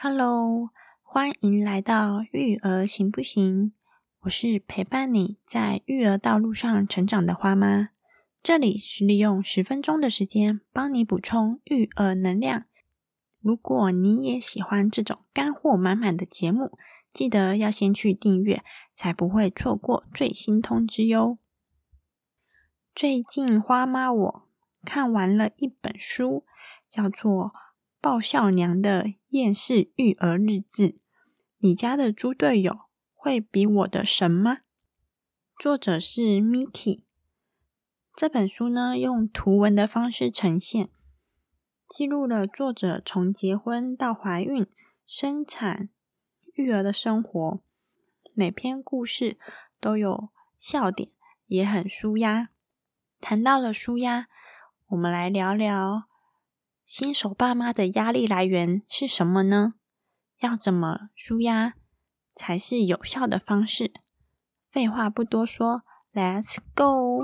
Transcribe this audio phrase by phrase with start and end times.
[0.00, 0.70] Hello，
[1.02, 3.72] 欢迎来到育儿行不行？
[4.20, 7.88] 我是陪伴你在育儿道路上成长的花妈。
[8.40, 12.66] 这里是利用十分钟的时间帮你补充育儿能量。
[13.40, 16.78] 如果你也喜欢这种干货满满的节目，
[17.12, 18.62] 记得要先去订阅，
[18.94, 21.38] 才不会错过最新通知哟。
[22.94, 24.48] 最近花妈我
[24.84, 26.44] 看完了一本书，
[26.88, 27.50] 叫做。
[28.00, 31.00] 爆笑娘的厌世育儿日志，
[31.58, 32.82] 你家的猪队友
[33.12, 34.58] 会比我的神吗？
[35.58, 37.02] 作者是 Miki。
[38.14, 40.90] 这本书呢，用图文的方式呈现，
[41.88, 44.64] 记录了作者从结婚到怀孕、
[45.04, 45.88] 生产、
[46.54, 47.60] 育儿的生活。
[48.32, 49.36] 每篇故事
[49.80, 51.10] 都有笑点，
[51.46, 52.50] 也很舒压。
[53.20, 54.28] 谈到了舒压，
[54.90, 56.04] 我们来聊聊。
[56.90, 59.74] 新手爸妈的压力来源是什么呢？
[60.40, 61.74] 要怎么舒压
[62.34, 63.92] 才是有效的方式？
[64.70, 65.82] 废话不多说
[66.14, 67.20] ，Let's go！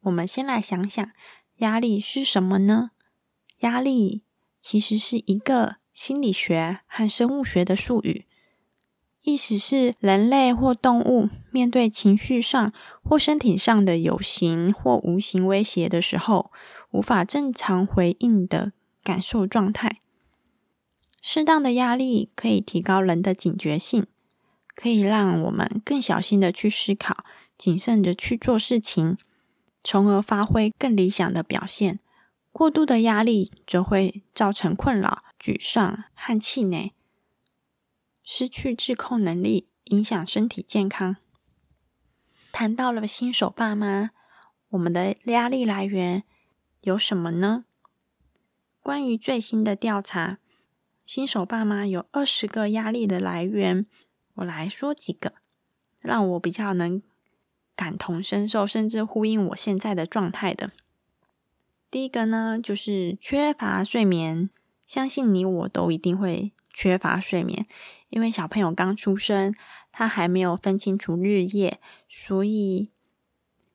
[0.00, 1.06] 我们先来想想，
[1.56, 2.92] 压力是什么呢？
[3.58, 4.24] 压力
[4.58, 8.26] 其实是一个心理学和生物学的术语。
[9.24, 12.72] 意思是，人类或动物面对情绪上
[13.04, 16.50] 或身体上的有形或无形威胁的时候，
[16.90, 18.72] 无法正常回应的
[19.04, 20.00] 感受状态。
[21.20, 24.06] 适当的压力可以提高人的警觉性，
[24.74, 27.24] 可以让我们更小心的去思考，
[27.56, 29.16] 谨慎的去做事情，
[29.84, 32.00] 从而发挥更理想的表现。
[32.50, 36.92] 过度的压力则会造成困扰、沮丧和气馁。
[38.22, 41.16] 失去自控能力，影响身体健康。
[42.52, 44.10] 谈到了新手爸妈，
[44.70, 46.24] 我们的压力来源
[46.82, 47.64] 有什么呢？
[48.80, 50.38] 关于最新的调查，
[51.06, 53.86] 新手爸妈有二十个压力的来源。
[54.34, 55.34] 我来说几个，
[56.00, 57.02] 让我比较能
[57.76, 60.70] 感同身受，甚至呼应我现在的状态的。
[61.90, 64.48] 第一个呢，就是缺乏睡眠。
[64.86, 67.66] 相信你我都一定会缺乏睡眠。
[68.08, 69.54] 因为小朋友刚出生，
[69.90, 72.90] 他还没有分清楚日夜，所以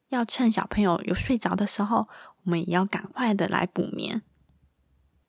[0.10, 2.08] 要趁小朋友有睡着的时候，
[2.44, 4.22] 我们也要赶快的来补眠。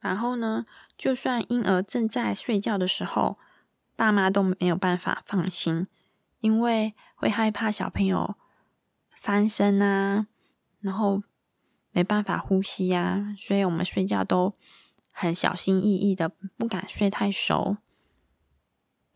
[0.01, 3.39] 然后呢，就算婴儿正在睡觉的时候，
[3.97, 5.89] 爸妈都没有办法放心，
[6.41, 8.37] 因为会害怕小朋友
[9.11, 10.29] 翻身啊，
[10.81, 11.23] 然后
[11.91, 14.55] 没办法呼吸啊，所以我们睡觉都
[15.21, 17.77] 很小心翼翼的，不敢睡太熟。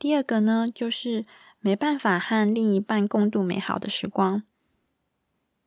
[0.00, 1.24] 第二个呢，就是
[1.60, 4.42] 没办法和另一半共度美好的时光。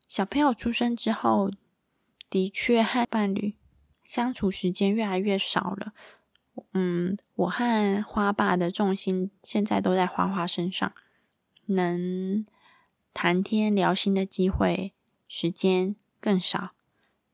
[0.09, 1.51] 小朋友出生之后，
[2.29, 3.55] 的确和伴侣
[4.03, 5.93] 相处时间越来越少了。
[6.73, 10.91] 嗯，我和花爸的重心现在都在花花身上，
[11.67, 12.45] 能
[13.13, 14.93] 谈天聊心的机会
[15.29, 16.71] 时间更少，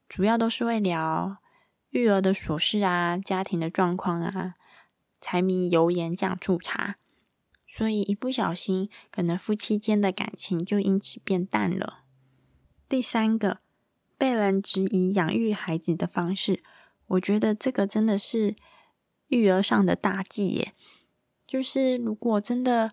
[0.08, 1.38] 主要都是为聊
[1.92, 4.56] 育儿的琐事啊，家庭的状况啊。
[5.24, 6.96] 柴米油盐酱醋茶，
[7.68, 12.00] 所以一不小心，可能夫妻间的感情就因此变淡了。
[12.90, 13.60] 第三个，
[14.18, 16.64] 被人质疑养育孩子的方式，
[17.06, 18.56] 我觉得这个真的是
[19.28, 20.74] 育儿上的大忌耶。
[21.46, 22.92] 就是如果真的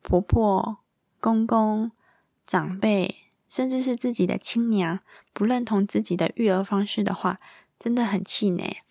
[0.00, 0.78] 婆婆、
[1.20, 1.92] 公公、
[2.46, 3.14] 长辈，
[3.50, 5.00] 甚至是自己的亲娘
[5.34, 7.38] 不认同自己的育儿方式的话，
[7.78, 8.82] 真的很气馁。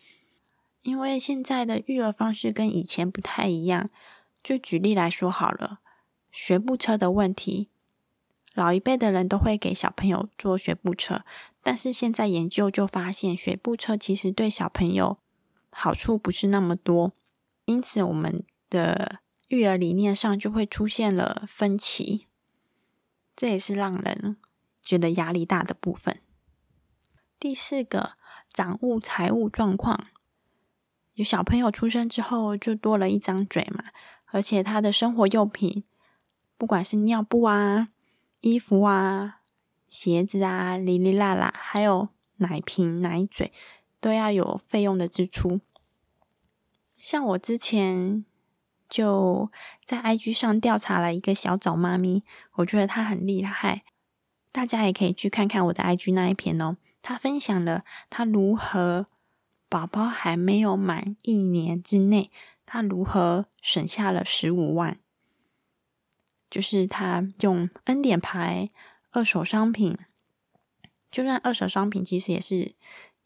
[0.82, 3.90] 因为现在的育儿方式跟以前不太一样，
[4.42, 5.80] 就举例来说好了，
[6.32, 7.70] 学步车的问题，
[8.54, 11.26] 老一辈的人都会给小朋友做学步车，
[11.62, 15.18] 但是现在研究就发现，学步车其实对小朋友
[15.70, 17.12] 好处不是那么多，
[17.66, 19.20] 因此我们的
[19.50, 22.28] 育儿理念上就会出现了分歧，
[23.36, 24.38] 这也是让人
[24.82, 26.22] 觉得压力大的部分。
[27.38, 28.14] 第四个，
[28.52, 30.08] 掌握财务状况。
[31.16, 33.86] 有小朋友出生之后，就多了一张嘴嘛，
[34.28, 35.84] 而且他的生活用品，
[36.58, 37.90] 不管是尿布啊、
[38.42, 39.42] 衣服啊、
[39.88, 43.52] 鞋子啊，哩哩啦啦，还有奶瓶、奶嘴，
[44.00, 45.60] 都要有费用的支出。
[46.94, 48.26] 像我之前
[48.88, 49.52] 就
[49.86, 52.24] 在 IG 上调查了一个小枣妈咪，
[52.58, 53.84] 我觉得她很厉害，
[54.52, 56.78] 大家也可以去看看我的 IG 那一篇哦。
[57.08, 59.06] 他分享了他如何。
[59.70, 62.32] 宝宝还没有满一年之内，
[62.66, 64.98] 他如何省下了十五万？
[66.50, 68.70] 就是他用恩典牌
[69.12, 69.98] 二手商品，
[71.10, 72.76] 就算二手商品其实也是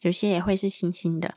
[0.00, 1.36] 有些也会是新兴的。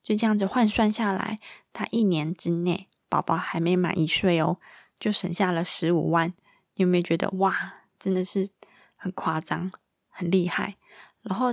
[0.00, 1.38] 就这样子换算下来，
[1.72, 4.58] 他一年之内宝宝还没满一岁哦，
[4.98, 6.32] 就省下了十五万。
[6.74, 8.48] 你有没有觉得哇，真的是
[8.94, 9.72] 很夸张，
[10.08, 10.76] 很厉害？
[11.22, 11.52] 然后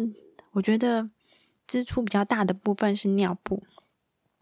[0.52, 1.10] 我觉得
[1.66, 3.62] 支出比较大的部分是尿布，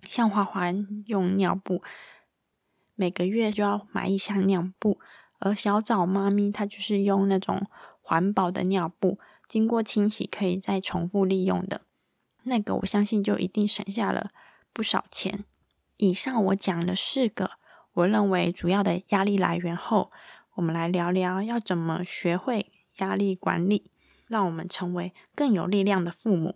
[0.03, 0.71] 像花花
[1.05, 1.83] 用尿布，
[2.95, 4.99] 每个月就要买一箱尿布，
[5.37, 7.67] 而小枣妈咪她就是用那种
[8.01, 11.81] 环保的尿布，经过清洗可以再重复利用的，
[12.43, 14.31] 那个我相信就一定省下了
[14.73, 15.45] 不少钱。
[15.97, 17.51] 以上我讲了四个
[17.93, 20.11] 我认为主要的压力来源后，
[20.55, 23.91] 我们来聊聊要怎么学会压力管理。
[24.29, 26.55] 让我们成为更有力量的父母。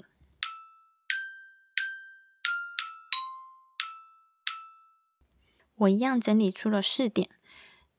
[5.75, 7.29] 我一样整理出了四点。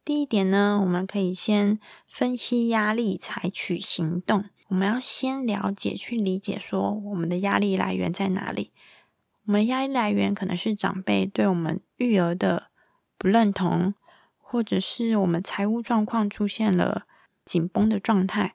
[0.04, 4.48] 第一点呢，我们可以先分析压力，采取行动。
[4.68, 8.72] 我们要先了解、去理解，说我们的压力来源在哪里。
[9.46, 12.70] 我们的压力来源可能是长辈对我们育儿的
[13.18, 13.94] 不认同，
[14.38, 17.06] 或者是我们财务状况出现了
[17.44, 18.54] 紧绷的状态。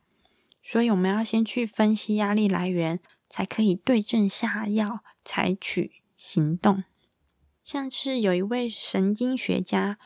[0.61, 6.83] 所以我们要先去分析压力来源，才可以对症下药，采取行动。
[7.63, 9.97] 像是有一位神经学家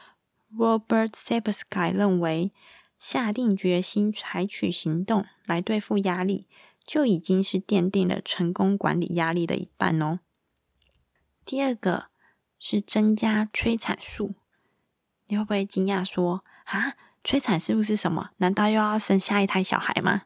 [0.55, 2.51] Robert Sapolsky 认为，
[2.99, 6.47] 下定决心采取行动来对付压力，
[6.85, 10.19] 就已经是奠定了成功管理压力的一半哦。
[11.45, 12.07] 第二个
[12.59, 14.35] 是增加催产素，
[15.27, 18.31] 你会不会惊讶说啊，催产素是什么？
[18.37, 20.23] 难道又要生下一胎小孩吗？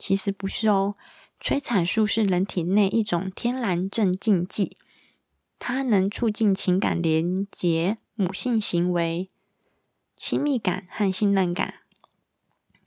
[0.00, 0.96] 其实不是哦，
[1.38, 4.78] 催产素是人体内一种天然镇静剂，
[5.58, 9.28] 它能促进情感连结、母性行为、
[10.16, 11.74] 亲密感和信任感。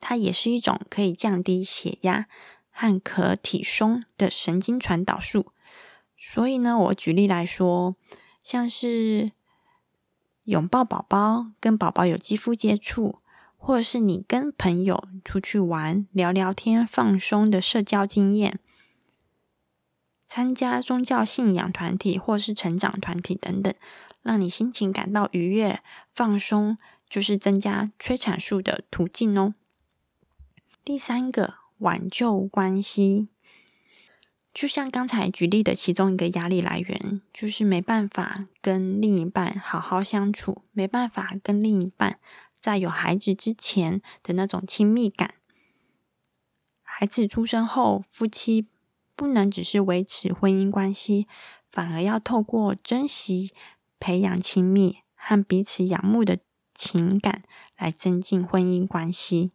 [0.02, 2.28] 它也是一种可以降低血压
[2.72, 5.52] 和可体松的神经传导素。
[6.18, 7.96] 所以呢，我举例来说，
[8.42, 9.34] 像是
[10.46, 13.20] 拥抱宝宝、跟宝宝有肌肤接触。
[13.66, 18.60] 或者是你跟朋友出去玩、聊聊天、放松的社交经验，
[20.28, 23.74] 参加宗教信仰团体或是成长团体等等，
[24.22, 25.80] 让你心情感到愉悦、
[26.14, 26.78] 放松，
[27.10, 29.54] 就是增加催产素的途径哦。
[30.84, 33.30] 第三个，挽救关系，
[34.54, 42.20] 就像刚才举例的其中一个压力来源，就是没办法跟另一半好好相处，没办法跟另一半。
[42.64, 45.34] 在有孩子之前的那种亲密感，
[46.82, 48.70] 孩子出生后，夫妻
[49.18, 51.28] 不能只是维持婚姻关系，
[51.70, 53.52] 反而要透过珍惜、
[54.00, 56.38] 培养亲密和彼此仰慕的
[56.74, 57.44] 情感，
[57.76, 59.52] 来增进婚姻关系。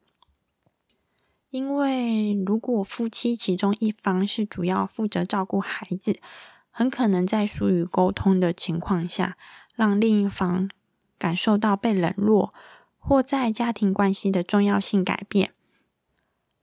[1.48, 6.20] 因为如果夫妻其中一方是主要负责照顾孩子，
[6.68, 9.38] 很可能在疏于沟通的情况下，
[9.74, 10.68] 让另一方
[11.16, 12.52] 感受到被冷落。
[12.98, 15.54] 或在家庭关系的重要性改变，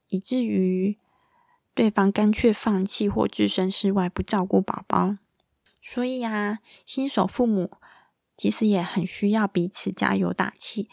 [0.09, 0.99] 以至于
[1.73, 5.17] 对方干脆放弃或置身事外不照顾宝宝。
[5.81, 7.71] 所以啊，新手父母
[8.35, 10.89] 其实也很需要彼此加油打气。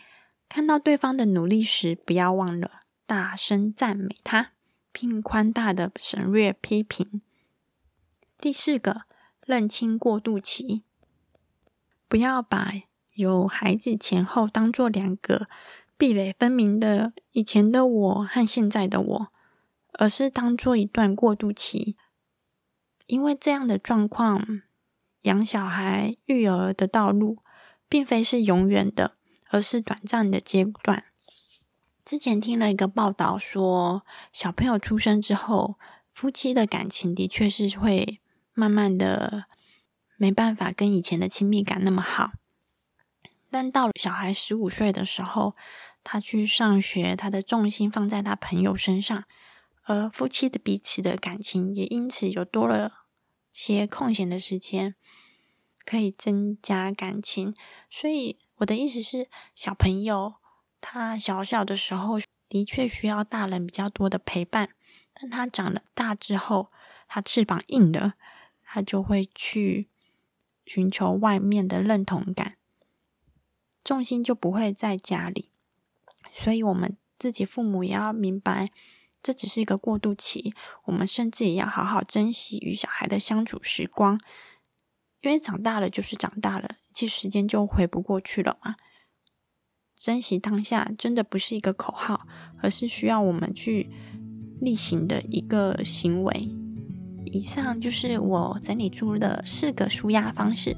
[0.49, 4.53] 看到对方的努力时，不要忘了大声赞美他，
[4.93, 7.23] 并宽大的省略批评。
[8.39, 9.03] 第四个，
[9.47, 10.83] 认清过渡期，
[12.09, 12.75] 不要把。
[13.23, 15.47] 有孩子前后当做两个
[15.97, 19.29] 壁垒分明的以前的我和现在的我，
[19.93, 21.97] 而是当做一段过渡期。
[23.07, 24.63] 因为这样的状况，
[25.23, 27.39] 养小孩、育儿的道路，
[27.89, 29.17] 并非是永远的，
[29.51, 31.05] 而是短暂的阶段。
[32.05, 35.79] 之前听了一个报道说，小朋友出生之后，
[36.13, 38.21] 夫妻的感情的确是会
[38.55, 39.45] 慢慢的
[40.17, 42.33] 没办法跟以前的亲密感那么好。
[43.53, 45.55] 但到了小孩十五岁的时候，
[46.03, 49.25] 他去上学，他的重心放在他朋友身上，
[49.85, 53.05] 而夫妻的彼此的感情也因此有多了
[53.53, 54.95] 些空闲的时间，
[55.85, 57.55] 可以增加感情。
[57.91, 60.37] 所以我的意思是，小朋友
[60.81, 62.19] 他小小的时候
[62.49, 64.71] 的确需要大人比较多的陪伴，
[65.13, 66.73] 但他长了大之后，
[67.07, 68.15] 他翅膀硬了，
[68.65, 69.91] 他就会去
[70.65, 72.57] 寻求外面的认同感。
[73.93, 75.51] 重心就不会在家里，
[76.33, 78.71] 所以我们自己父母也要明白，
[79.23, 80.55] 这只是一个过渡期。
[80.87, 84.19] 我们甚至也要好好珍惜与小孩的相处时光，
[85.21, 88.77] 因为长大了就是长大了，其实时间就回不过去了嘛。
[89.95, 92.27] 珍惜当下真的不是一个口号，
[92.63, 93.91] 而是需要我们去
[94.63, 96.49] 例行的一个行为。
[97.27, 100.75] 以上就是我整理出的四个舒压方式，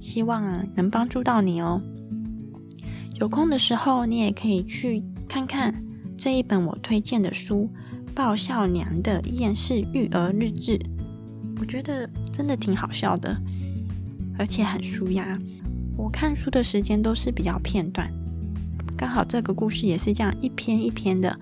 [0.00, 1.80] 希望能帮助到你哦。
[3.20, 5.74] 有空的时候，你也可以去看看
[6.16, 7.68] 这一本我推荐的书
[8.14, 10.78] 《爆笑娘的厌世育儿日志》，
[11.60, 13.36] 我觉得真的挺好笑的，
[14.38, 15.36] 而且很舒压。
[15.96, 18.08] 我看书的时间都是比较片段，
[18.96, 21.36] 刚好这个故事也是这样一篇一篇的，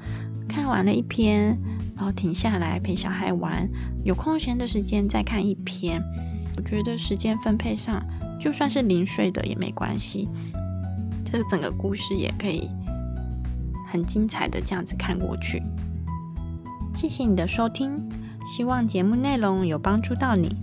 [0.49, 1.61] 看完了一篇，
[1.95, 3.69] 然后停下来陪小孩玩，
[4.03, 6.03] 有空闲的时间再看一篇。
[6.57, 8.03] 我觉得时间分配上，
[8.41, 10.27] 就算是零碎的也没关系。
[11.31, 12.71] 这整个故事也可以
[13.87, 15.63] 很精彩的这样子看过去。
[16.95, 18.09] 谢谢你的收听，
[18.47, 20.57] 希望节目内容有帮助到你。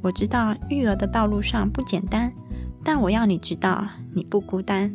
[0.00, 2.32] 我知道育儿的道路上不简单，
[2.84, 4.94] 但我要你知道你不孤单。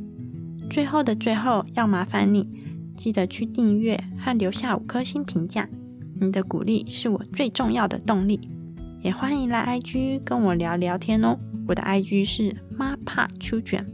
[0.70, 2.50] 最后的最后，要麻烦你
[2.96, 5.68] 记得去订阅和留下五颗星评价，
[6.20, 8.50] 你的鼓励是我最重要的动力。
[9.02, 13.86] 也欢迎来 IG 跟我聊聊天哦，我的 IG 是妈怕秋卷。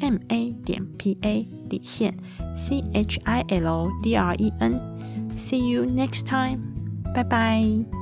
[0.00, 2.14] m a 点 p a 底线
[2.54, 6.60] c h i l d r e n，see you next time，
[7.14, 7.97] 拜拜。